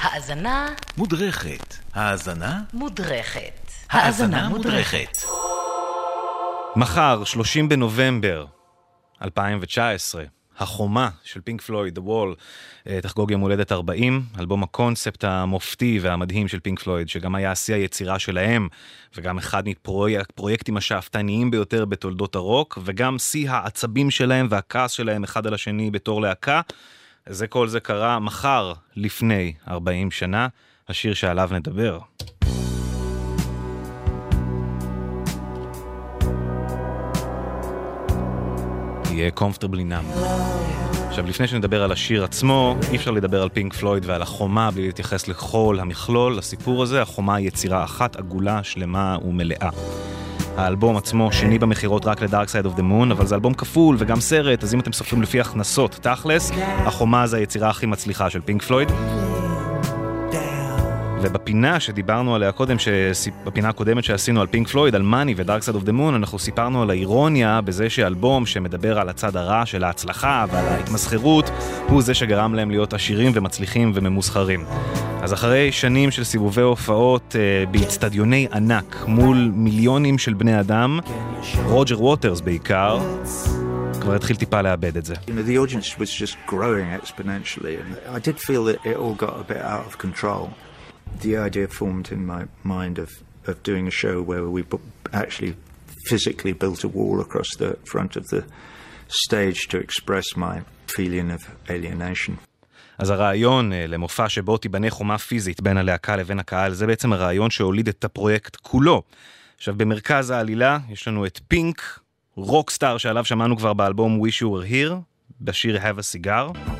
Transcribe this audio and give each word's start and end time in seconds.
האזנה 0.00 0.68
מודרכת. 0.96 1.74
האזנה? 1.94 2.60
מודרכת. 2.72 3.72
האזנה 3.90 4.48
מודרכת. 4.48 5.18
מחר, 6.76 7.24
30 7.24 7.68
בנובמבר 7.68 8.46
2019, 9.22 10.24
החומה 10.58 11.08
של 11.24 11.40
פינק 11.40 11.60
פלויד, 11.60 11.98
The 11.98 12.00
Wall, 12.00 12.34
אה, 12.86 13.00
תחגוג 13.02 13.30
יום 13.30 13.40
הולדת 13.40 13.72
40, 13.72 14.22
אלבום 14.38 14.62
הקונספט 14.62 15.24
המופתי 15.24 15.98
והמדהים 16.02 16.48
של 16.48 16.60
פינק 16.60 16.80
פלויד, 16.80 17.08
שגם 17.08 17.34
היה 17.34 17.54
שיא 17.54 17.74
היצירה 17.74 18.18
שלהם, 18.18 18.68
וגם 19.16 19.38
אחד 19.38 19.62
מפרויקטים 19.68 20.76
השאפתניים 20.76 21.50
ביותר 21.50 21.84
בתולדות 21.84 22.34
הרוק, 22.34 22.78
וגם 22.84 23.18
שיא 23.18 23.50
העצבים 23.50 24.10
שלהם 24.10 24.46
והכעס 24.50 24.92
שלהם 24.92 25.24
אחד 25.24 25.46
על 25.46 25.54
השני 25.54 25.90
בתור 25.90 26.22
להקה. 26.22 26.60
זה 27.32 27.46
כל 27.46 27.68
זה 27.68 27.80
קרה 27.80 28.18
מחר 28.18 28.72
לפני 28.96 29.52
40 29.68 30.10
שנה, 30.10 30.48
השיר 30.88 31.14
שעליו 31.14 31.50
נדבר. 31.52 31.98
יהיה 39.10 39.30
comfortably 39.36 39.90
numb. 39.90 40.18
עכשיו, 41.08 41.26
לפני 41.26 41.48
שנדבר 41.48 41.82
על 41.82 41.92
השיר 41.92 42.24
עצמו, 42.24 42.76
אי 42.90 42.96
אפשר 42.96 43.10
לדבר 43.10 43.42
על 43.42 43.48
פינק 43.48 43.74
פלויד 43.74 44.02
ועל 44.06 44.22
החומה 44.22 44.70
בלי 44.70 44.86
להתייחס 44.86 45.28
לכל 45.28 45.76
המכלול, 45.80 46.36
לסיפור 46.36 46.82
הזה. 46.82 47.02
החומה 47.02 47.34
היא 47.34 47.48
יצירה 47.48 47.84
אחת, 47.84 48.16
עגולה, 48.16 48.62
שלמה 48.62 49.16
ומלאה. 49.24 49.70
האלבום 50.60 50.96
עצמו 50.96 51.32
שני 51.32 51.58
במכירות 51.58 52.06
רק 52.06 52.22
ל 52.22 52.27
Dark 52.27 52.48
Side 52.48 52.66
of 52.66 52.74
the 52.74 52.82
Moon, 52.82 53.10
אבל 53.10 53.26
זה 53.26 53.34
אלבום 53.34 53.54
כפול 53.54 53.96
וגם 53.98 54.20
סרט, 54.20 54.62
אז 54.62 54.74
אם 54.74 54.80
אתם 54.80 54.92
סופרים 54.92 55.22
לפי 55.22 55.40
הכנסות 55.40 55.98
תכלס, 56.02 56.50
החומה 56.86 57.26
זה 57.26 57.36
היצירה 57.36 57.70
הכי 57.70 57.86
מצליחה 57.86 58.30
של 58.30 58.40
פינק 58.40 58.62
פלויד. 58.62 58.88
ובפינה 61.22 61.80
שדיברנו 61.80 62.34
עליה 62.34 62.52
קודם, 62.52 62.76
בפינה 63.44 63.68
הקודמת 63.68 64.04
שעשינו 64.04 64.40
על 64.40 64.46
פינק 64.46 64.68
פלויד, 64.68 64.94
על 64.94 65.02
Money 65.02 65.34
ו-Dark 65.36 65.62
Side 65.62 65.74
of 65.74 65.84
the 65.84 65.92
Moon, 65.92 66.14
אנחנו 66.14 66.38
סיפרנו 66.38 66.82
על 66.82 66.90
האירוניה 66.90 67.60
בזה 67.60 67.90
שאלבום 67.90 68.46
שמדבר 68.46 68.98
על 68.98 69.08
הצד 69.08 69.36
הרע 69.36 69.66
של 69.66 69.84
ההצלחה 69.84 70.44
ועל 70.50 70.66
ההתמסחרות, 70.66 71.50
הוא 71.88 72.02
זה 72.02 72.14
שגרם 72.14 72.54
להם 72.54 72.70
להיות 72.70 72.92
עשירים 72.92 73.32
ומצליחים 73.34 73.92
וממוסחרים. 73.94 74.64
אז 75.22 75.32
אחרי 75.32 75.72
שנים 75.72 76.10
של 76.10 76.24
סיבובי 76.24 76.62
הופעות 76.62 77.36
אה, 77.38 77.66
באיצטדיוני 77.70 78.46
ענק 78.52 79.04
מול 79.06 79.50
מיליונים 79.54 80.18
של 80.18 80.34
בני 80.34 80.60
אדם, 80.60 81.00
רוג'ר 81.64 82.02
ווטרס 82.02 82.40
בעיקר, 82.40 82.98
כבר 84.00 84.14
התחיל 84.14 84.36
טיפה 84.36 84.62
לאבד 84.62 84.96
את 84.96 85.04
זה. 85.04 85.14
You 85.14 85.30
know. 90.22 90.69
The 91.22 91.36
idea 91.36 91.68
formed 91.68 92.10
in 92.12 92.26
my 92.26 92.42
mind 92.64 92.98
of, 92.98 93.10
of 93.46 93.62
doing 93.62 93.86
a 93.86 93.90
show 93.90 94.22
where 94.22 94.44
we 94.48 94.64
actually 95.12 95.54
physically 96.08 96.52
built 96.52 96.84
a 96.84 96.88
wall 96.88 97.20
across 97.20 97.50
the 97.56 97.76
front 97.92 98.16
of 98.16 98.24
the 98.32 98.44
stage 99.24 99.68
to 99.68 99.76
express 99.78 100.26
my 100.36 100.62
feeling 100.86 101.30
of 101.30 101.42
alienation. 101.70 102.36
אז 102.98 103.10
הרעיון 103.10 103.72
למופע 103.72 104.28
שבו 104.28 104.56
תיבנה 104.56 104.90
חומה 104.90 105.18
פיזית 105.18 105.60
בין 105.60 105.76
הלהקה 105.76 106.16
לבין 106.16 106.38
הקהל, 106.38 106.72
זה 106.72 106.86
בעצם 106.86 107.12
הרעיון 107.12 107.50
שהוליד 107.50 107.88
את 107.88 108.04
הפרויקט 108.04 108.56
כולו. 108.56 109.02
עכשיו, 109.56 109.74
במרכז 109.76 110.30
העלילה 110.30 110.78
יש 110.90 111.08
לנו 111.08 111.26
את 111.26 111.40
פינק, 111.48 112.00
rockstar 112.34 112.98
שעליו 112.98 113.24
שמענו 113.24 113.56
כבר 113.56 113.72
באלבום 113.72 114.20
Wish 114.22 114.42
You 114.42 114.46
Were 114.46 114.72
Here, 114.72 114.94
בשיר 115.40 115.76
Have 115.76 115.98
a 115.98 116.02
Cigar. 116.02 116.79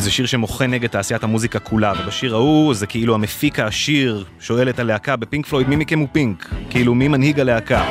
זה 0.00 0.10
שיר 0.10 0.26
שמוחה 0.26 0.66
נגד 0.66 0.88
תעשיית 0.88 1.24
המוזיקה 1.24 1.58
כולה, 1.58 1.92
ובשיר 2.02 2.34
ההוא 2.34 2.74
זה 2.74 2.86
כאילו 2.86 3.14
המפיק 3.14 3.58
העשיר 3.58 4.24
שואל 4.40 4.68
את 4.68 4.78
הלהקה 4.78 5.16
בפינק 5.16 5.46
פלויד 5.46 5.68
מי 5.68 5.76
מכם 5.76 5.98
הוא 5.98 6.08
פינק? 6.12 6.48
כאילו 6.70 6.94
מי 6.94 7.08
מנהיג 7.08 7.40
הלהקה? 7.40 7.84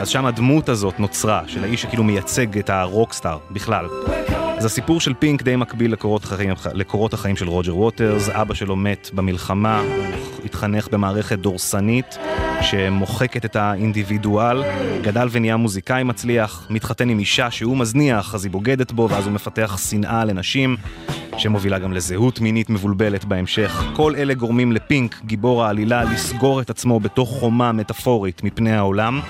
אז 0.00 0.08
שם 0.08 0.26
הדמות 0.26 0.68
הזאת 0.68 1.00
נוצרה, 1.00 1.42
של 1.46 1.64
האיש 1.64 1.82
שכאילו 1.82 2.04
מייצג 2.04 2.58
את 2.58 2.70
ה 2.70 2.78
rockstar 2.78 3.38
בכלל. 3.50 3.86
אז 4.56 4.64
הסיפור 4.64 5.00
של 5.00 5.14
פינק 5.14 5.42
די 5.42 5.56
מקביל 5.56 5.92
לקורות 5.92 6.24
החיים, 6.24 6.54
לקורות 6.74 7.14
החיים 7.14 7.36
של 7.36 7.48
רוג'ר 7.48 7.76
ווטרס, 7.76 8.28
אבא 8.28 8.54
שלו 8.54 8.76
מת 8.76 9.10
במלחמה, 9.14 9.80
הוא 9.80 10.44
התחנך 10.44 10.88
במערכת 10.88 11.38
דורסנית 11.38 12.18
שמוחקת 12.62 13.44
את 13.44 13.56
האינדיבידואל, 13.56 14.62
גדל 15.02 15.28
ונהיה 15.30 15.56
מוזיקאי 15.56 16.02
מצליח, 16.02 16.66
מתחתן 16.70 17.08
עם 17.08 17.18
אישה 17.18 17.50
שהוא 17.50 17.76
מזניח, 17.76 18.34
אז 18.34 18.44
היא 18.44 18.52
בוגדת 18.52 18.92
בו, 18.92 19.08
ואז 19.10 19.26
הוא 19.26 19.32
מפתח 19.32 19.78
שנאה 19.90 20.24
לנשים, 20.24 20.76
שמובילה 21.36 21.78
גם 21.78 21.92
לזהות 21.92 22.40
מינית 22.40 22.70
מבולבלת 22.70 23.24
בהמשך. 23.24 23.84
כל 23.96 24.14
אלה 24.16 24.34
גורמים 24.34 24.72
לפינק, 24.72 25.20
גיבור 25.24 25.64
העלילה, 25.64 26.04
לסגור 26.04 26.60
את 26.60 26.70
עצמו 26.70 27.00
בתוך 27.00 27.28
חומה 27.28 27.72
מטאפורית 27.72 28.44
מפני 28.44 28.72
העולם. 28.72 29.20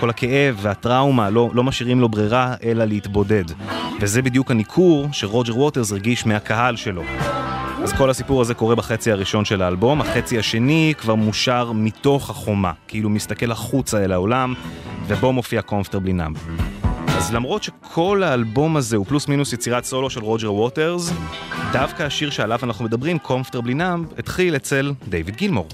כל 0.00 0.10
הכאב 0.10 0.58
והטראומה 0.62 1.30
לא, 1.30 1.50
לא 1.52 1.64
משאירים 1.64 2.00
לו 2.00 2.08
ברירה 2.08 2.54
אלא 2.64 2.84
להתבודד. 2.84 3.44
וזה 4.00 4.22
בדיוק 4.22 4.50
הניכור 4.50 5.08
שרוג'ר 5.12 5.58
ווטרס 5.58 5.92
הרגיש 5.92 6.26
מהקהל 6.26 6.76
שלו. 6.76 7.02
אז 7.82 7.92
כל 7.92 8.10
הסיפור 8.10 8.40
הזה 8.40 8.54
קורה 8.54 8.74
בחצי 8.74 9.12
הראשון 9.12 9.44
של 9.44 9.62
האלבום, 9.62 10.00
החצי 10.00 10.38
השני 10.38 10.94
כבר 10.98 11.14
מושר 11.14 11.72
מתוך 11.72 12.30
החומה, 12.30 12.72
כאילו 12.88 13.10
מסתכל 13.10 13.52
החוצה 13.52 14.04
אל 14.04 14.12
העולם, 14.12 14.54
ובו 15.06 15.32
מופיע 15.32 15.62
קומפטרבלי 15.62 16.12
נאמב. 16.12 16.36
אז 17.16 17.34
למרות 17.34 17.62
שכל 17.62 18.22
האלבום 18.22 18.76
הזה 18.76 18.96
הוא 18.96 19.06
פלוס 19.06 19.28
מינוס 19.28 19.52
יצירת 19.52 19.84
סולו 19.84 20.10
של 20.10 20.20
רוג'ר 20.20 20.52
ווטרס, 20.52 21.10
דווקא 21.72 22.02
השיר 22.02 22.30
שעליו 22.30 22.58
אנחנו 22.62 22.84
מדברים, 22.84 23.18
קומפטרבלי 23.18 23.74
נאמב, 23.74 24.18
התחיל 24.18 24.56
אצל 24.56 24.92
דיוויד 25.08 25.36
גילמור. 25.36 25.68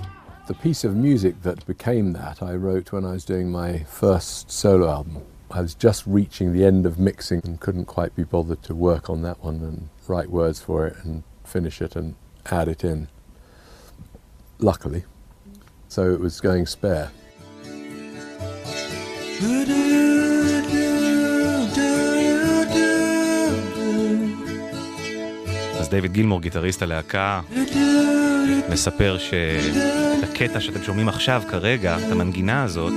The 0.49 0.53
piece 0.53 0.85
of 0.85 0.97
music 0.97 1.35
that 1.49 1.67
became 1.67 2.13
that 2.13 2.43
I 2.43 2.55
wrote 2.55 2.93
when 2.93 3.05
I 3.05 3.13
was 3.13 3.25
doing 3.25 3.49
my 3.51 3.71
first 4.01 4.51
solo 4.61 4.87
album. 4.99 5.17
I 5.59 5.61
was 5.67 5.75
just 5.87 6.01
reaching 6.19 6.49
the 6.57 6.65
end 6.71 6.83
of 6.87 6.99
mixing 7.11 7.41
and 7.47 7.55
couldn't 7.65 7.89
quite 7.97 8.13
be 8.21 8.25
bothered 8.35 8.63
to 8.69 8.75
work 8.75 9.05
on 9.13 9.19
that 9.27 9.39
one 9.49 9.59
and 9.69 9.79
write 10.11 10.31
words 10.41 10.59
for 10.67 10.79
it 10.89 10.95
and 11.03 11.13
finish 11.55 11.77
it 11.87 11.93
and 12.01 12.09
add 12.59 12.69
it 12.75 12.83
in. 12.93 13.09
Luckily. 14.71 15.03
So 15.95 16.03
it 16.15 16.21
was 16.27 16.35
going 16.49 16.65
spare. 16.67 17.09
דיוויד 25.93 26.13
גילמור, 26.13 26.41
גיטריסט 26.41 26.83
הלהקה, 26.83 27.41
מספר 28.69 29.17
שאת 29.19 30.23
הקטע 30.23 30.61
שאתם 30.61 30.83
שומעים 30.83 31.09
עכשיו, 31.09 31.43
כרגע, 31.51 31.97
את 31.99 32.13
המנגינה 32.13 32.63
הזאת, 32.63 32.93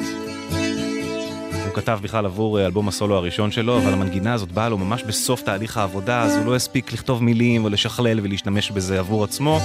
הוא 1.65 1.73
כתב 1.73 1.99
בכלל 2.01 2.25
עבור 2.25 2.59
אה, 2.59 2.65
אלבום 2.65 2.87
הסולו 2.87 3.15
הראשון 3.15 3.51
שלו, 3.51 3.77
אבל 3.77 3.93
המנגינה 3.93 4.33
הזאת 4.33 4.51
באה 4.51 4.69
לו 4.69 4.77
ממש 4.77 5.03
בסוף 5.03 5.41
תהליך 5.41 5.77
העבודה, 5.77 6.21
אז 6.21 6.35
הוא 6.35 6.45
לא 6.45 6.55
הספיק 6.55 6.93
לכתוב 6.93 7.23
מילים 7.23 7.63
או 7.63 7.69
לשכלל 7.69 8.19
ולהשתמש 8.23 8.71
בזה 8.71 8.99
עבור 8.99 9.23
עצמו. 9.23 9.59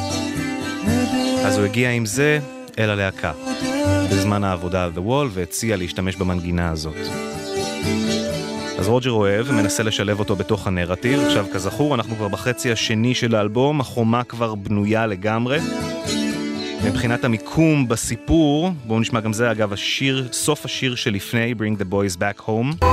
אז 1.45 1.59
הוא 1.59 1.65
הגיע 1.65 1.91
עם 1.91 2.07
זה 2.07 2.39
אל 2.79 2.91
הלהקה, 2.91 3.33
בזמן 4.11 4.45
העבודה 4.45 4.85
על 4.85 4.93
The 4.97 5.01
Wall, 5.09 5.29
והציע 5.31 5.77
להשתמש 5.77 6.17
במנגינה 6.17 6.71
הזאת. 6.71 6.97
אז 8.81 8.89
רוג'ר 8.89 9.11
אוהב 9.11 9.47
ומנסה 9.49 9.83
לשלב 9.83 10.19
אותו 10.19 10.37
בתוך 10.37 10.67
הנרטיב. 10.67 11.21
עכשיו, 11.21 11.47
כזכור, 11.53 11.95
אנחנו 11.95 12.17
כבר 12.17 12.29
בחצי 12.29 12.73
השני 12.73 13.15
של 13.15 13.35
האלבום, 13.35 13.81
החומה 13.81 14.25
כבר 14.25 14.55
בנויה 14.55 15.07
לגמרי. 15.07 15.59
מבחינת 16.87 17.25
המיקום 17.25 17.89
בסיפור, 17.89 18.73
בואו 18.87 19.01
נשמע 19.01 19.21
גם 19.21 19.33
זה, 19.33 19.51
אגב, 19.51 19.73
השיר, 19.73 20.29
סוף 20.33 20.65
השיר 20.65 20.95
שלפני, 20.95 21.55
Bring 21.59 21.83
the 21.83 21.93
Boys 21.93 22.17
Back 22.19 22.49
Home. 22.49 22.85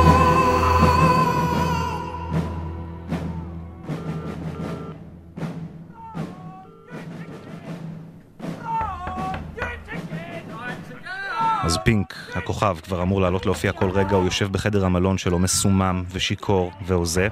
אז 11.68 11.78
פינק, 11.84 12.16
הכוכב, 12.36 12.78
כבר 12.84 13.02
אמור 13.02 13.22
לעלות 13.22 13.46
להופיע 13.46 13.72
כל 13.72 13.90
רגע, 13.90 14.16
הוא 14.16 14.26
יושב 14.26 14.52
בחדר 14.52 14.86
המלון 14.86 15.18
שלו 15.18 15.40
מסומם 15.40 16.04
ושיכור 16.12 16.72
והוזה, 16.86 17.28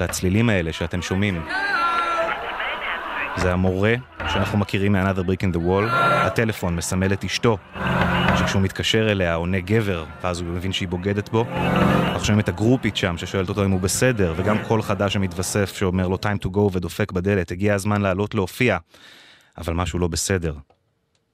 והצלילים 0.00 0.48
האלה 0.48 0.72
שאתם 0.72 1.02
שומעים, 1.02 1.42
זה 3.36 3.52
המורה 3.52 3.94
שאנחנו 4.32 4.58
מכירים 4.58 4.92
מ-Another 4.92 5.20
Brick 5.20 5.40
in 5.40 5.56
the 5.56 5.58
Wall, 5.58 5.90
הטלפון 5.92 6.76
מסמל 6.76 7.12
את 7.12 7.24
אשתו, 7.24 7.58
שכשהוא 8.38 8.62
מתקשר 8.62 9.10
אליה 9.10 9.34
עונה 9.34 9.60
גבר, 9.60 10.04
ואז 10.22 10.40
הוא 10.40 10.48
מבין 10.48 10.72
שהיא 10.72 10.88
בוגדת 10.88 11.28
בו. 11.28 11.44
אנחנו 11.54 12.24
שומעים 12.24 12.40
את 12.40 12.48
הגרופית 12.48 12.96
שם 12.96 13.18
ששואלת 13.18 13.48
אותו 13.48 13.64
אם 13.64 13.70
הוא 13.70 13.80
בסדר, 13.80 14.34
וגם 14.36 14.56
קול 14.68 14.82
חדש 14.82 15.12
שמתווסף 15.12 15.76
שאומר 15.76 16.08
לו 16.08 16.16
time 16.16 16.44
to 16.44 16.48
go 16.48 16.58
ודופק 16.72 17.12
בדלת, 17.12 17.50
הגיע 17.50 17.74
הזמן 17.74 18.00
לעלות 18.00 18.34
להופיע, 18.34 18.78
אבל 19.58 19.74
משהו 19.74 19.98
לא 19.98 20.08
בסדר. 20.08 20.54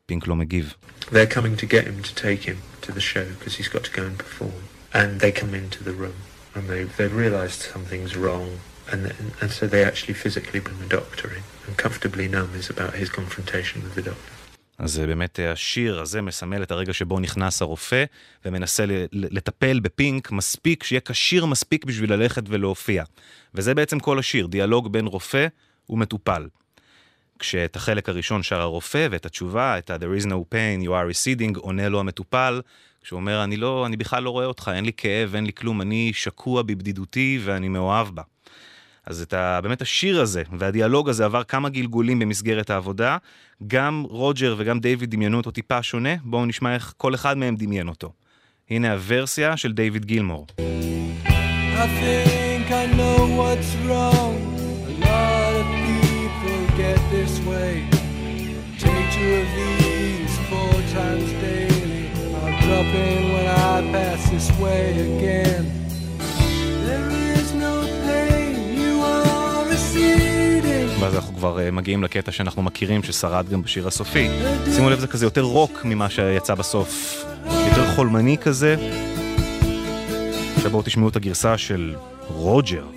פינק 0.06 0.26
לא 0.26 0.36
מגיב. 0.36 0.74
They're 1.10 1.34
coming 1.36 1.56
to 1.56 1.66
get 1.66 1.84
him 1.84 2.02
to 2.02 2.14
take 2.14 2.42
him 2.48 2.56
to 2.82 2.92
the 2.92 3.00
show 3.00 3.24
because 3.38 3.54
he's 3.56 3.68
got 3.68 3.84
to 3.84 3.92
go 3.98 4.02
and 4.02 4.18
perform. 4.18 4.62
and 5.00 5.20
they 5.22 5.32
come 5.42 5.52
into 5.62 5.80
the 5.88 5.94
room 6.02 6.18
and 6.54 6.62
they, 6.70 6.82
they've 6.96 7.16
realised 7.24 7.60
something's 7.74 8.14
wrong 8.22 8.48
and, 8.90 9.00
and 9.40 9.50
so 9.56 9.62
they 9.74 9.82
actually 9.90 10.16
physically 10.24 10.60
bring 10.66 10.78
the 10.84 10.90
doctor 10.98 11.28
in 11.38 11.44
and 11.66 11.72
comfortably 11.84 12.26
numb 12.36 12.52
is 12.62 12.68
about 12.76 12.92
his 13.02 13.08
confrontation 13.18 13.78
with 13.84 13.94
the 13.98 14.02
doctor. 14.10 14.32
אז 14.78 14.98
באמת 14.98 15.40
השיר 15.52 16.00
הזה 16.00 16.22
מסמל 16.22 16.62
את 16.62 16.70
הרגע 16.70 16.92
שבו 16.92 17.20
נכנס 17.20 17.62
הרופא 17.62 18.04
ומנסה 18.44 18.84
לטפל 19.12 19.80
בפינק 19.80 20.32
מספיק, 20.32 20.84
שיהיה 20.84 21.00
כשיר 21.00 21.46
מספיק 21.46 21.84
בשביל 21.84 22.12
ללכת 22.12 22.42
ולהופיע. 22.48 23.04
וזה 23.54 23.74
בעצם 23.74 24.00
כל 24.00 24.18
השיר, 24.18 24.46
דיאלוג 24.46 24.92
בין 24.92 25.06
רופא 25.06 25.46
ומטופל. 25.88 26.46
כשאת 27.38 27.76
החלק 27.76 28.08
הראשון 28.08 28.42
שר 28.42 28.60
הרופא 28.60 29.08
ואת 29.10 29.26
התשובה, 29.26 29.78
את 29.78 29.90
ה- 29.90 29.96
There 29.96 30.22
is 30.22 30.26
no 30.26 30.34
pain, 30.54 30.84
you 30.86 30.90
are 30.90 31.14
receding, 31.14 31.58
עונה 31.58 31.88
לו 31.88 32.00
המטופל, 32.00 32.60
כשהוא 33.02 33.16
אומר, 33.16 33.44
אני 33.44 33.56
לא, 33.56 33.86
אני 33.86 33.96
בכלל 33.96 34.22
לא 34.22 34.30
רואה 34.30 34.46
אותך, 34.46 34.70
אין 34.74 34.84
לי 34.84 34.92
כאב, 34.96 35.34
אין 35.34 35.46
לי 35.46 35.52
כלום, 35.52 35.80
אני 35.80 36.12
שקוע 36.14 36.62
בבדידותי 36.62 37.40
ואני 37.44 37.68
מאוהב 37.68 38.08
בה. 38.08 38.22
אז 39.06 39.22
את 39.22 39.32
ה, 39.34 39.60
באמת 39.62 39.82
השיר 39.82 40.20
הזה 40.20 40.42
והדיאלוג 40.58 41.08
הזה 41.08 41.24
עבר 41.24 41.44
כמה 41.44 41.68
גלגולים 41.68 42.18
במסגרת 42.18 42.70
העבודה. 42.70 43.16
גם 43.66 44.04
רוג'ר 44.08 44.54
וגם 44.58 44.80
דיוויד 44.80 45.10
דמיינו 45.10 45.36
אותו 45.36 45.50
טיפה 45.50 45.82
שונה, 45.82 46.10
בואו 46.24 46.46
נשמע 46.46 46.74
איך 46.74 46.92
כל 46.96 47.14
אחד 47.14 47.38
מהם 47.38 47.56
דמיין 47.56 47.88
אותו. 47.88 48.12
הנה 48.70 48.92
הוורסיה 48.92 49.56
של 49.56 49.72
דיוויד 49.72 50.04
גילמור. 50.04 50.46
I 50.58 51.88
think 52.00 52.70
I 52.70 52.86
know 52.98 53.18
what's 53.40 53.88
wrong. 53.88 54.35
Two 59.16 59.34
of 59.42 59.48
these 59.58 60.34
four 60.48 60.76
times 60.96 61.28
daily. 61.44 62.04
I'll 62.38 62.56
drop 62.64 62.90
in 63.08 63.22
when 63.34 63.46
I 63.72 63.74
pass 63.94 64.20
this 64.34 64.48
way 64.62 64.84
again. 65.08 65.64
ואז 71.00 71.14
אנחנו 71.14 71.34
כבר 71.36 71.58
uh, 71.58 71.70
מגיעים 71.72 72.02
לקטע 72.02 72.32
שאנחנו 72.32 72.62
מכירים 72.62 73.02
ששרד 73.02 73.48
גם 73.48 73.62
בשיר 73.62 73.88
הסופי. 73.88 74.28
שימו 74.74 74.90
לב 74.90 74.98
זה 74.98 75.06
כזה 75.06 75.26
יותר 75.26 75.42
רוק 75.42 75.84
ממה 75.84 76.10
שיצא 76.10 76.54
בסוף, 76.54 77.24
יותר 77.44 77.94
חולמני 77.94 78.38
כזה. 78.38 78.76
עכשיו 80.56 80.70
בואו 80.70 80.82
תשמעו 80.82 81.08
את 81.08 81.16
הגרסה 81.16 81.58
של 81.58 81.94
רוג'ר. 82.28 82.95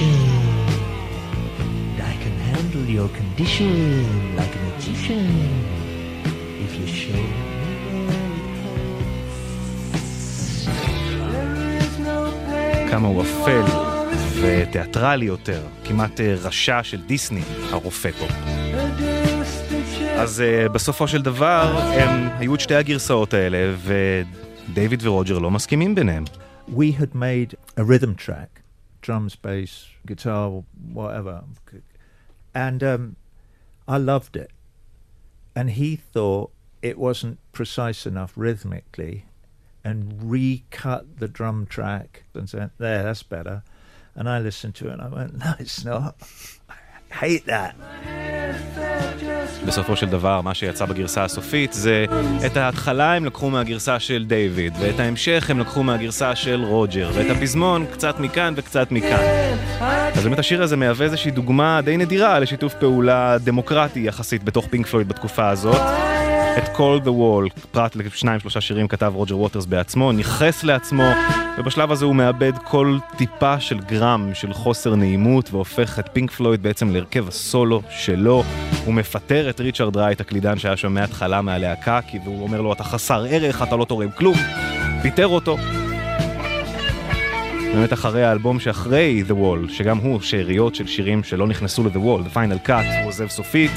Physician. 0.00 0.18
I 2.12 2.14
can 2.22 2.36
handle 2.50 2.86
your 2.98 3.08
condition 3.20 4.36
like 4.36 4.52
a 4.58 4.62
magician. 4.68 5.28
If 6.64 6.72
you 6.78 6.86
show 7.00 7.22
me 7.34 7.50
כמה 12.90 13.08
הוא 13.08 13.22
אפל 13.22 13.62
ותיאטרלי 14.40 15.26
יותר, 15.26 15.62
כמעט 15.84 16.20
רשע 16.20 16.82
של 16.82 17.00
דיסני, 17.06 17.42
הרופא 17.70 18.10
פה. 18.10 18.26
אז 20.16 20.42
בסופו 20.72 21.08
של 21.08 21.22
דבר, 21.22 21.78
הם 21.92 22.28
היו 22.38 22.54
את 22.54 22.60
שתי 22.60 22.74
הגרסאות 22.74 23.34
האלה, 23.34 23.72
ו... 23.76 23.94
דיוויד 24.74 25.06
ורוג'ר 25.06 25.38
לא 25.38 25.50
מסכימים 25.50 25.94
ביניהם. 25.94 26.24
We 26.68 26.92
had 27.00 27.14
made 27.14 27.54
a 27.76 27.82
rhythm 27.82 28.14
track, 28.26 28.59
drums, 29.00 29.36
bass, 29.36 29.86
guitar, 30.06 30.62
whatever, 30.92 31.44
and 32.54 32.82
um, 32.82 33.16
I 33.86 33.96
loved 33.96 34.36
it. 34.36 34.50
And 35.54 35.70
he 35.70 35.96
thought 35.96 36.52
it 36.82 36.98
wasn't 36.98 37.38
precise 37.52 38.06
enough 38.06 38.32
rhythmically 38.36 39.26
and 39.84 40.30
recut 40.30 41.18
the 41.18 41.28
drum 41.28 41.66
track 41.66 42.24
and 42.34 42.48
said, 42.48 42.70
there, 42.78 43.02
that's 43.02 43.22
better. 43.22 43.62
And 44.14 44.28
I 44.28 44.38
listened 44.38 44.74
to 44.76 44.88
it 44.88 44.92
and 44.94 45.02
I 45.02 45.08
went, 45.08 45.38
no, 45.38 45.54
it's 45.58 45.84
not. 45.84 46.16
I 46.68 47.14
hate 47.14 47.46
that. 47.46 47.76
בסופו 49.70 49.96
של 49.96 50.06
דבר, 50.06 50.40
מה 50.40 50.54
שיצא 50.54 50.84
בגרסה 50.84 51.24
הסופית 51.24 51.72
זה 51.72 52.04
את 52.46 52.56
ההתחלה 52.56 53.14
הם 53.14 53.24
לקחו 53.24 53.50
מהגרסה 53.50 54.00
של 54.00 54.24
דיוויד, 54.28 54.72
ואת 54.80 55.00
ההמשך 55.00 55.50
הם 55.50 55.58
לקחו 55.58 55.82
מהגרסה 55.82 56.36
של 56.36 56.62
רוג'ר, 56.64 57.10
ואת 57.14 57.30
הפזמון 57.30 57.86
קצת 57.92 58.20
מכאן 58.20 58.54
וקצת 58.56 58.92
מכאן. 58.92 59.24
אז 60.14 60.24
באמת 60.24 60.38
השיר 60.38 60.62
הזה 60.62 60.76
מהווה 60.76 61.06
איזושהי 61.06 61.30
דוגמה 61.30 61.80
די 61.84 61.96
נדירה 61.96 62.38
לשיתוף 62.38 62.74
פעולה 62.74 63.36
דמוקרטי 63.38 64.00
יחסית 64.00 64.44
בתוך 64.44 64.66
פינק 64.70 64.86
פלויד 64.86 65.08
בתקופה 65.08 65.48
הזאת. 65.48 66.09
את 66.58 66.76
כל 66.76 67.04
The 67.04 67.08
Wall, 67.08 67.64
פרט 67.72 67.96
לשניים 67.96 68.40
שלושה 68.40 68.60
שירים 68.60 68.88
כתב 68.88 69.12
רוג'ר 69.14 69.38
ווטרס 69.38 69.66
בעצמו, 69.66 70.12
ניכס 70.12 70.64
לעצמו, 70.64 71.12
ובשלב 71.58 71.92
הזה 71.92 72.04
הוא 72.04 72.14
מאבד 72.14 72.52
כל 72.64 72.98
טיפה 73.16 73.60
של 73.60 73.78
גרם 73.78 74.30
של 74.34 74.52
חוסר 74.52 74.94
נעימות, 74.94 75.52
והופך 75.52 75.98
את 75.98 76.08
פינק 76.12 76.30
פלויד 76.30 76.62
בעצם 76.62 76.90
להרכב 76.90 77.28
הסולו 77.28 77.82
שלו. 77.90 78.44
הוא 78.84 78.94
מפטר 78.94 79.50
את 79.50 79.60
ריצ'רד 79.60 79.96
רייט, 79.96 80.20
הקלידן 80.20 80.58
שהיה 80.58 80.76
שם 80.76 80.94
מההתחלה 80.94 81.42
מהלהקה, 81.42 82.00
כי 82.06 82.18
הוא 82.24 82.42
אומר 82.42 82.60
לו, 82.60 82.72
אתה 82.72 82.84
חסר 82.84 83.24
ערך, 83.30 83.62
אתה 83.62 83.76
לא 83.76 83.84
תורם 83.84 84.10
כלום. 84.10 84.36
פיטר 85.02 85.26
אותו. 85.26 85.56
באמת 87.74 87.92
אחרי 87.92 88.24
האלבום 88.24 88.60
שאחרי 88.60 89.22
The 89.28 89.32
Wall, 89.32 89.72
שגם 89.72 89.98
הוא 89.98 90.20
שאריות 90.20 90.74
של 90.74 90.86
שירים 90.86 91.24
שלא 91.24 91.46
נכנסו 91.46 91.84
ל-The 91.84 91.96
Wall, 91.96 92.30
The 92.30 92.36
Final 92.36 92.68
Cut, 92.68 93.00
הוא 93.00 93.08
עוזב 93.08 93.28
סופית, 93.28 93.70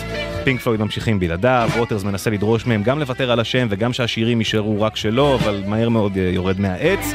פינק 0.43 0.61
פלויד 0.61 0.81
ממשיכים 0.81 1.19
בלעדיו, 1.19 1.69
ווטרס 1.77 2.03
מנסה 2.03 2.29
לדרוש 2.29 2.65
מהם 2.65 2.83
גם 2.83 2.99
לוותר 2.99 3.31
על 3.31 3.39
השם 3.39 3.67
וגם 3.69 3.93
שהשירים 3.93 4.39
יישארו 4.39 4.81
רק 4.81 4.95
שלו, 4.95 5.35
אבל 5.35 5.63
מהר 5.67 5.89
מאוד 5.89 6.17
יורד 6.17 6.59
מהעץ. 6.59 7.13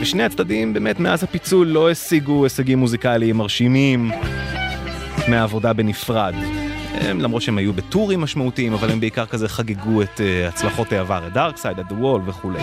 ושני 0.00 0.22
הצדדים 0.22 0.72
באמת 0.72 1.00
מאז 1.00 1.24
הפיצול 1.24 1.66
לא 1.66 1.90
השיגו 1.90 2.44
הישגים 2.44 2.78
מוזיקליים 2.78 3.36
מרשימים 3.36 4.10
מהעבודה 5.28 5.72
בנפרד. 5.72 6.34
הם, 7.00 7.20
למרות 7.20 7.42
שהם 7.42 7.58
היו 7.58 7.72
בטורים 7.72 8.20
משמעותיים, 8.20 8.72
אבל 8.72 8.90
הם 8.90 9.00
בעיקר 9.00 9.26
כזה 9.26 9.48
חגגו 9.48 10.02
את 10.02 10.20
uh, 10.20 10.48
הצלחות 10.48 10.92
העבר, 10.92 11.26
את 11.26 11.32
דארקסייד, 11.32 11.78
את 11.78 11.86
The 11.86 11.94
Wall 12.02 12.20
וכולי. 12.26 12.58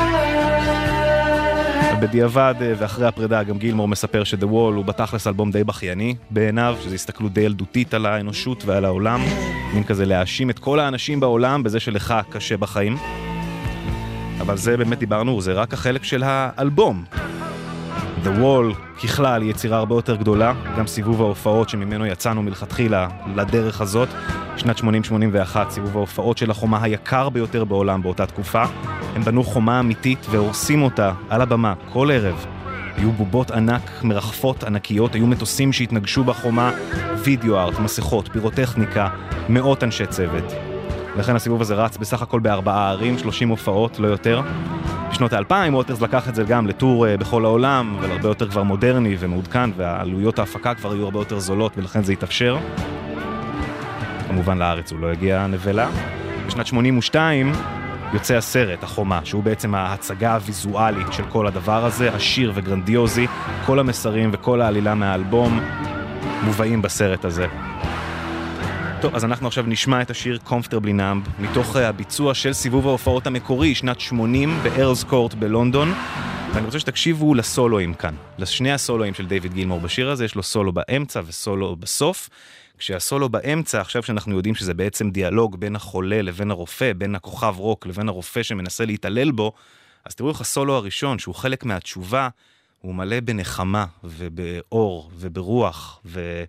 בדיעבד 2.02 2.56
ואחרי 2.60 3.08
הפרידה 3.08 3.44
גם 3.44 3.58
גילמור 3.58 3.88
מספר 3.88 4.24
ש"דה 4.24 4.48
וול" 4.48 4.74
הוא 4.74 4.86
בתכלס 4.86 5.28
אלבום 5.28 5.52
די 5.52 5.64
בכייני 5.64 6.16
בעיניו, 6.30 6.78
שזו 6.82 6.96
הסתכלות 6.96 7.34
די 7.34 7.42
ילדותית 7.42 7.94
על 7.94 8.06
האנושות 8.06 8.66
ועל 8.66 8.86
העולם, 8.86 9.22
מין 9.74 9.84
כזה 9.84 10.06
להאשים 10.06 10.50
את 10.50 10.60
כל 10.60 10.80
האנשים 10.80 11.20
בעולם 11.20 11.64
בזה 11.64 11.80
שלך 11.80 12.14
קשה 12.30 12.58
בחיים. 12.58 12.98
אבל 14.42 14.58
זה 14.58 14.78
באמת 14.78 15.00
דיברנו, 15.00 15.42
זה 15.42 15.54
רק 15.54 15.74
החלק 15.74 16.04
של 16.04 16.24
האלבום. 16.26 17.04
The 18.24 18.28
Wall 18.28 19.02
ככלל 19.04 19.42
היא 19.42 19.52
יצירה 19.52 19.78
הרבה 19.78 19.96
יותר 19.96 20.16
גדולה, 20.16 20.54
גם 20.78 20.88
סיבוב 20.88 21.22
ההופעות 21.22 21.70
שממנו 21.70 22.06
יצאנו 22.06 22.44
מלכתחילה 22.44 23.08
לדרך 23.36 23.82
הזאת, 23.82 24.10
שנת 24.58 24.80
80-81, 24.80 24.84
סיבוב 25.70 25.98
ההופעות 25.98 26.38
של 26.38 26.52
החומה 26.52 26.84
היקר 26.84 27.30
ביותר 27.30 27.64
בעולם 27.64 28.02
באותה 28.02 28.26
תקופה. 28.26 28.64
הם 29.16 29.24
בנו 29.24 29.44
חומה 29.44 29.80
אמיתית 29.80 30.26
והורסים 30.30 30.82
אותה 30.82 31.12
על 31.30 31.42
הבמה 31.42 31.74
כל 31.90 32.10
ערב. 32.14 32.46
היו 32.98 33.12
בובות 33.12 33.52
ענק, 33.52 33.92
מרחפות 34.04 34.64
ענקיות, 34.64 35.16
היו 35.16 35.28
מטוסים 35.28 35.74
שהתנגשו 35.74 36.24
בחומה, 36.24 36.72
וידאו 37.24 37.60
ארט, 37.60 37.80
מסכות, 37.80 38.30
פירוטכניקה, 38.32 39.10
מאות 39.50 39.84
אנשי 39.84 40.06
צוות. 40.06 40.54
לכן 41.18 41.36
הסיבוב 41.36 41.62
הזה 41.62 41.76
רץ 41.76 41.98
בסך 41.98 42.22
הכל 42.22 42.40
בארבעה 42.40 42.90
ערים, 42.90 43.18
30 43.18 43.50
הופעות, 43.50 44.00
לא 44.00 44.08
יותר. 44.08 44.42
בשנות 45.12 45.34
האלפיים 45.34 45.76
ווטרס 45.76 46.02
לקח 46.02 46.30
את 46.30 46.36
זה 46.36 46.44
גם 46.44 46.68
לטור 46.68 47.06
בכל 47.20 47.46
העולם, 47.46 47.96
אבל 48.00 48.12
הרבה 48.12 48.28
יותר 48.28 48.50
כבר 48.50 48.64
מודרני 48.64 49.16
ומעודכן, 49.20 49.70
ועלויות 49.78 50.40
ההפקה 50.40 50.76
כבר 50.76 50.92
היו 50.92 51.04
הרבה 51.04 51.20
יותר 51.20 51.40
זולות, 51.40 51.78
ולכן 51.78 52.04
זה 52.04 52.14
התאפשר. 52.14 52.58
כמובן 54.28 54.58
לארץ 54.58 54.92
הוא 54.92 55.00
לא 55.00 55.12
הגיע 55.12 55.48
נבלה. 55.48 55.90
בשנת 56.48 56.68
82 56.68 57.52
יוצא 58.14 58.36
הסרט, 58.36 58.84
החומה, 58.84 59.20
שהוא 59.24 59.44
בעצם 59.44 59.76
ההצגה 59.76 60.34
הוויזואלית 60.34 61.14
של 61.14 61.24
כל 61.30 61.48
הדבר 61.48 61.86
הזה, 61.86 62.16
עשיר 62.16 62.52
וגרנדיוזי, 62.56 63.28
כל 63.66 63.80
המסרים 63.80 64.30
וכל 64.34 64.62
העלילה 64.62 64.96
מהאלבום 64.96 65.60
מובאים 66.44 66.82
בסרט 66.82 67.26
הזה. 67.26 67.48
טוב, 69.02 69.16
אז 69.16 69.26
אנחנו 69.26 69.48
עכשיו 69.48 69.64
נשמע 69.68 70.02
את 70.02 70.10
השיר 70.10 70.40
Comfortably 70.48 71.00
Numb, 71.00 71.30
מתוך 71.40 71.76
הביצוע 71.76 72.34
של 72.34 72.54
סיבוב 72.54 72.88
ההופעות 72.88 73.28
המקורי, 73.28 73.76
שנת 73.76 74.00
80 74.00 74.60
בארלס 74.64 75.04
קורט 75.04 75.34
בלונדון. 75.34 75.94
ואני 76.54 76.66
רוצה 76.66 76.80
שתקשיבו 76.80 77.36
לסולואים 77.36 77.94
כאן, 77.94 78.16
לשני 78.38 78.72
הסולואים 78.72 79.14
של 79.14 79.26
דיוויד 79.26 79.54
גילמור 79.54 79.80
בשיר 79.80 80.10
הזה, 80.10 80.26
יש 80.26 80.36
לו 80.36 80.44
סולו 80.44 80.72
באמצע 80.72 81.22
וסולו 81.26 81.76
בסוף. 81.76 82.30
כשהסולו 82.78 83.30
באמצע, 83.30 83.82
עכשיו 83.82 84.04
שאנחנו 84.04 84.36
יודעים 84.36 84.56
שזה 84.56 84.74
בעצם 84.74 85.10
דיאלוג 85.10 85.60
בין 85.60 85.76
החולה 85.76 86.22
לבין 86.22 86.52
הרופא, 86.52 86.94
בין 86.94 87.16
הכוכב 87.16 87.56
רוק 87.58 87.86
לבין 87.86 88.10
הרופא 88.10 88.44
שמנסה 88.44 88.86
להתעלל 88.86 89.32
בו, 89.32 89.52
אז 90.06 90.16
תראו 90.16 90.30
איך 90.30 90.42
הסולו 90.42 90.74
הראשון, 90.76 91.20
שהוא 91.20 91.36
חלק 91.36 91.66
מהתשובה, 91.66 92.30
הוא 92.82 92.96
מלא 92.96 93.20
בנחמה 93.20 93.86
ובאור 94.04 95.12
וברוח 95.16 96.00
ו... 96.06 96.44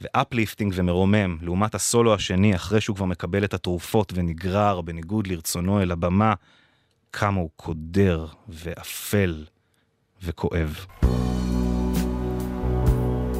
ו 0.00 0.07
uplifting 0.07 0.72
ומרומם, 0.76 1.36
לעומת 1.42 1.74
הסולו 1.74 2.14
השני, 2.14 2.54
אחרי 2.54 2.80
שהוא 2.80 2.96
כבר 2.96 3.06
מקבל 3.06 3.44
את 3.44 3.54
התרופות 3.54 4.12
ונגרר 4.16 4.80
בניגוד 4.80 5.26
לרצונו 5.26 5.82
אל 5.82 5.90
הבמה, 5.90 6.34
כמה 7.12 7.40
הוא 7.40 7.50
קודר 7.56 8.26
ואפל 8.48 9.44
וכואב. 10.22 10.86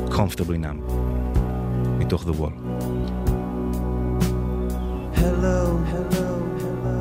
Comfortably 0.08 0.58
numb, 0.64 1.03
מתוך 2.03 2.23
The 2.23 2.33
Wall. 2.39 2.53
Hello, 5.21 5.59
hello, 5.93 6.29
hello. 6.63 6.97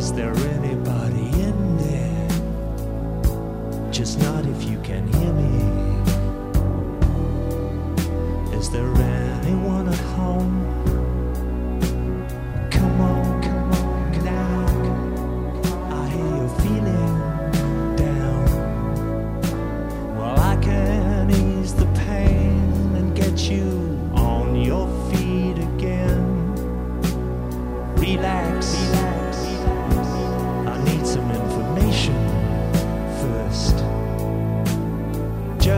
Is 0.00 0.06
there 0.18 0.36
anybody 0.58 1.28
in 1.48 1.58
there? 1.84 2.30
Just 3.98 4.14
not 4.26 4.42
if 4.54 4.60
you 4.70 4.78
can 4.88 5.04
hear 5.16 5.32
me. 5.42 5.54
Is 8.58 8.66
there 8.74 8.90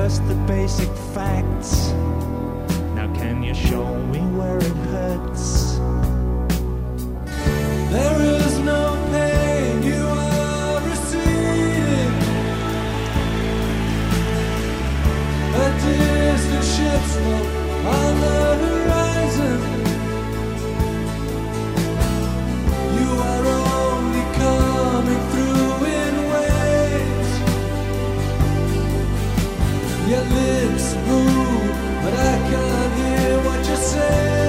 Just 0.04 0.28
the 0.28 0.34
basic 0.48 0.90
facts. 1.14 1.92
Now, 2.96 3.14
can 3.14 3.44
you 3.44 3.54
show 3.54 3.86
me 4.06 4.18
where 4.36 4.60
Your 30.12 30.20
lips 30.24 30.94
move, 31.08 31.72
but 32.04 32.14
I 32.14 32.36
can't 32.50 32.94
hear 33.00 33.38
what 33.46 33.66
you're 33.66 33.78
saying. 33.78 34.41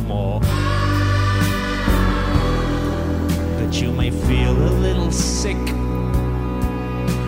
More. 0.00 0.40
But 3.58 3.80
you 3.80 3.92
may 3.92 4.10
feel 4.10 4.52
a 4.52 4.72
little 4.80 5.10
sick. 5.10 5.56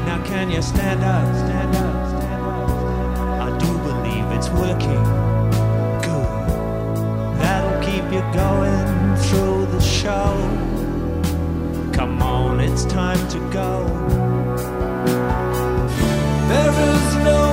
Now 0.06 0.22
can 0.24 0.50
you 0.50 0.62
stand 0.62 1.02
up, 1.02 1.34
stand 1.36 1.76
up, 1.76 2.08
stand 2.08 2.44
up? 2.44 2.68
I 3.46 3.58
do 3.58 3.70
believe 3.88 4.26
it's 4.36 4.48
working. 4.50 5.04
Good. 6.06 6.28
That'll 7.40 7.80
keep 7.82 8.04
you 8.12 8.22
going 8.32 9.16
through 9.24 9.66
the 9.66 9.80
show. 9.80 10.32
Come 11.92 12.22
on, 12.22 12.60
it's 12.60 12.84
time 12.86 13.28
to 13.28 13.38
go. 13.52 13.86
There 16.48 16.74
is 16.92 17.16
no 17.24 17.43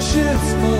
friendships. 0.00 0.77